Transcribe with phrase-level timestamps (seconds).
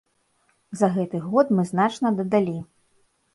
[0.79, 2.57] За гэты год мы значна дадалі.